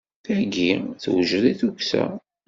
Tayi 0.23 0.67
tewjed 1.03 1.43
i 1.51 1.53
tukksa. 1.59 2.05